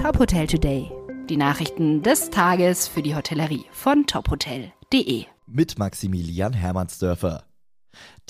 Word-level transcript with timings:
Top 0.00 0.18
Hotel 0.18 0.46
Today. 0.46 0.90
Die 1.28 1.36
Nachrichten 1.36 2.02
des 2.02 2.30
Tages 2.30 2.88
für 2.88 3.02
die 3.02 3.14
Hotellerie 3.14 3.66
von 3.70 4.06
tophotel.de. 4.06 5.26
Mit 5.46 5.78
Maximilian 5.78 6.54
Hermannsdörfer. 6.54 7.44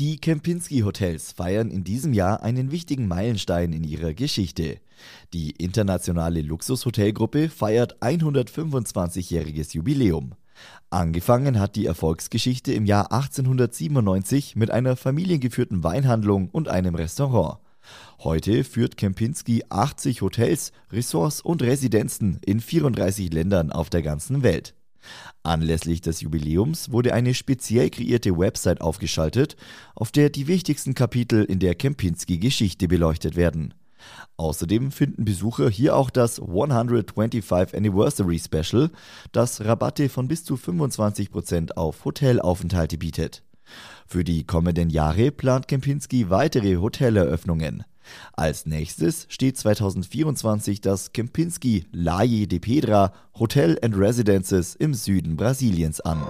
Die 0.00 0.16
Kempinski 0.16 0.80
Hotels 0.80 1.30
feiern 1.30 1.70
in 1.70 1.84
diesem 1.84 2.12
Jahr 2.12 2.42
einen 2.42 2.72
wichtigen 2.72 3.06
Meilenstein 3.06 3.72
in 3.72 3.84
ihrer 3.84 4.14
Geschichte. 4.14 4.80
Die 5.32 5.52
internationale 5.52 6.42
Luxushotelgruppe 6.42 7.48
feiert 7.48 8.02
125-jähriges 8.02 9.72
Jubiläum. 9.72 10.32
Angefangen 10.90 11.60
hat 11.60 11.76
die 11.76 11.86
Erfolgsgeschichte 11.86 12.72
im 12.72 12.84
Jahr 12.84 13.12
1897 13.12 14.56
mit 14.56 14.72
einer 14.72 14.96
familiengeführten 14.96 15.84
Weinhandlung 15.84 16.48
und 16.50 16.66
einem 16.66 16.96
Restaurant. 16.96 17.58
Heute 18.20 18.64
führt 18.64 18.96
Kempinski 18.96 19.64
80 19.68 20.22
Hotels, 20.22 20.72
Ressorts 20.92 21.40
und 21.40 21.62
Residenzen 21.62 22.38
in 22.44 22.60
34 22.60 23.32
Ländern 23.32 23.72
auf 23.72 23.90
der 23.90 24.02
ganzen 24.02 24.42
Welt. 24.42 24.74
Anlässlich 25.42 26.02
des 26.02 26.20
Jubiläums 26.20 26.92
wurde 26.92 27.14
eine 27.14 27.32
speziell 27.34 27.88
kreierte 27.90 28.36
Website 28.36 28.80
aufgeschaltet, 28.80 29.56
auf 29.94 30.12
der 30.12 30.28
die 30.28 30.46
wichtigsten 30.46 30.94
Kapitel 30.94 31.44
in 31.44 31.58
der 31.58 31.74
Kempinski-Geschichte 31.74 32.88
beleuchtet 32.88 33.36
werden. 33.36 33.74
Außerdem 34.36 34.92
finden 34.92 35.24
Besucher 35.24 35.68
hier 35.68 35.96
auch 35.96 36.10
das 36.10 36.40
125 36.40 37.76
Anniversary 37.76 38.38
Special, 38.38 38.90
das 39.32 39.64
Rabatte 39.64 40.08
von 40.08 40.28
bis 40.28 40.44
zu 40.44 40.54
25% 40.54 41.72
auf 41.72 42.04
Hotelaufenthalte 42.04 42.98
bietet. 42.98 43.42
Für 44.06 44.24
die 44.24 44.44
kommenden 44.44 44.90
Jahre 44.90 45.30
plant 45.30 45.68
Kempinski 45.68 46.30
weitere 46.30 46.76
Hoteleröffnungen. 46.76 47.84
Als 48.32 48.66
nächstes 48.66 49.26
steht 49.28 49.56
2024 49.58 50.80
das 50.80 51.12
Kempinski 51.12 51.86
Laje 51.92 52.46
de 52.46 52.58
Pedra 52.58 53.12
Hotel 53.38 53.78
and 53.82 53.96
Residences 53.96 54.74
im 54.74 54.94
Süden 54.94 55.36
Brasiliens 55.36 56.00
an. 56.00 56.26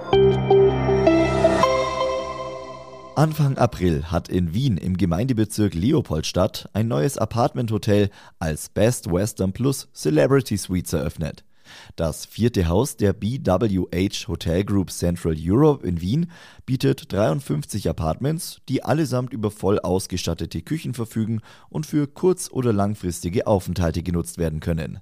Anfang 3.15 3.57
April 3.57 4.05
hat 4.05 4.29
in 4.29 4.53
Wien 4.53 4.77
im 4.77 4.97
Gemeindebezirk 4.97 5.73
Leopoldstadt 5.73 6.69
ein 6.73 6.87
neues 6.87 7.17
Apartment-Hotel 7.17 8.09
als 8.39 8.69
Best 8.69 9.11
Western 9.11 9.53
Plus 9.53 9.89
Celebrity 9.93 10.57
Suites 10.57 10.93
eröffnet. 10.93 11.43
Das 11.95 12.25
vierte 12.25 12.67
Haus 12.67 12.97
der 12.97 13.13
BWH 13.13 14.27
Hotel 14.27 14.63
Group 14.63 14.91
Central 14.91 15.35
Europe 15.37 15.85
in 15.85 16.01
Wien 16.01 16.31
bietet 16.65 17.11
53 17.11 17.89
Apartments, 17.89 18.59
die 18.69 18.83
allesamt 18.83 19.33
über 19.33 19.51
voll 19.51 19.79
ausgestattete 19.79 20.61
Küchen 20.61 20.93
verfügen 20.93 21.41
und 21.69 21.85
für 21.85 22.07
kurz- 22.07 22.49
oder 22.51 22.73
langfristige 22.73 23.47
Aufenthalte 23.47 24.03
genutzt 24.03 24.37
werden 24.37 24.59
können. 24.59 24.99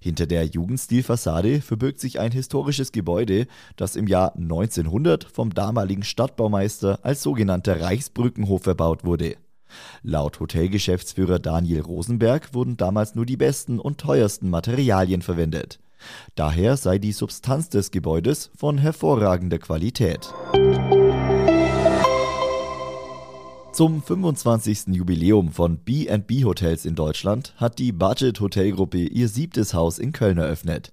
Hinter 0.00 0.26
der 0.26 0.46
Jugendstilfassade 0.46 1.60
verbirgt 1.60 2.00
sich 2.00 2.18
ein 2.18 2.32
historisches 2.32 2.92
Gebäude, 2.92 3.46
das 3.76 3.96
im 3.96 4.06
Jahr 4.06 4.34
1900 4.36 5.24
vom 5.24 5.54
damaligen 5.54 6.02
Stadtbaumeister 6.02 6.98
als 7.02 7.22
sogenannter 7.22 7.80
Reichsbrückenhof 7.80 8.66
erbaut 8.66 9.04
wurde. 9.04 9.36
Laut 10.02 10.40
Hotelgeschäftsführer 10.40 11.38
Daniel 11.38 11.82
Rosenberg 11.82 12.54
wurden 12.54 12.76
damals 12.76 13.14
nur 13.14 13.26
die 13.26 13.36
besten 13.36 13.78
und 13.78 13.98
teuersten 13.98 14.50
Materialien 14.50 15.22
verwendet. 15.22 15.78
Daher 16.34 16.76
sei 16.76 16.98
die 16.98 17.12
Substanz 17.12 17.68
des 17.68 17.90
Gebäudes 17.90 18.50
von 18.56 18.78
hervorragender 18.78 19.58
Qualität. 19.58 20.32
Zum 23.72 24.02
25. 24.02 24.88
Jubiläum 24.88 25.52
von 25.52 25.78
B&B 25.78 26.44
Hotels 26.44 26.84
in 26.84 26.96
Deutschland 26.96 27.54
hat 27.56 27.78
die 27.78 27.92
Budget 27.92 28.40
Hotelgruppe 28.40 28.98
ihr 28.98 29.28
siebtes 29.28 29.74
Haus 29.74 29.98
in 29.98 30.12
Köln 30.12 30.38
eröffnet. 30.38 30.92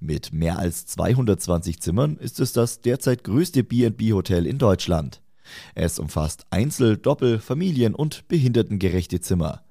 Mit 0.00 0.32
mehr 0.32 0.58
als 0.58 0.86
220 0.86 1.80
Zimmern 1.80 2.16
ist 2.16 2.40
es 2.40 2.52
das 2.52 2.80
derzeit 2.80 3.24
größte 3.24 3.64
B&B 3.64 4.12
Hotel 4.12 4.46
in 4.46 4.58
Deutschland. 4.58 5.22
Es 5.74 5.98
umfasst 5.98 6.44
Einzel-, 6.50 6.96
Doppel-, 6.96 7.38
Familien- 7.38 7.94
und 7.94 8.26
behindertengerechte 8.28 9.20
Zimmer. 9.20 9.62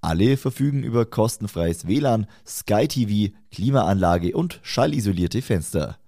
Alle 0.00 0.36
verfügen 0.36 0.82
über 0.82 1.04
kostenfreies 1.04 1.86
WLAN, 1.86 2.26
Sky 2.46 2.88
TV, 2.88 3.34
Klimaanlage 3.50 4.34
und 4.36 4.60
schallisolierte 4.62 5.42
Fenster. 5.42 5.98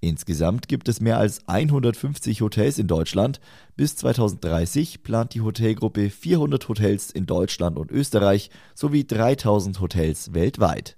Insgesamt 0.00 0.68
gibt 0.68 0.88
es 0.88 1.00
mehr 1.00 1.18
als 1.18 1.46
150 1.46 2.40
Hotels 2.40 2.78
in 2.78 2.86
Deutschland. 2.86 3.40
Bis 3.76 3.96
2030 3.96 5.02
plant 5.02 5.34
die 5.34 5.40
Hotelgruppe 5.40 6.10
400 6.10 6.68
Hotels 6.68 7.10
in 7.10 7.26
Deutschland 7.26 7.78
und 7.78 7.90
Österreich 7.90 8.50
sowie 8.74 9.04
3000 9.04 9.80
Hotels 9.80 10.34
weltweit. 10.34 10.96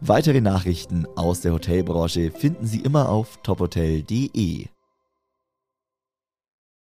Weitere 0.00 0.40
Nachrichten 0.40 1.06
aus 1.16 1.40
der 1.40 1.52
Hotelbranche 1.52 2.32
finden 2.32 2.66
Sie 2.66 2.80
immer 2.80 3.08
auf 3.08 3.38
tophotel.de. 3.42 4.66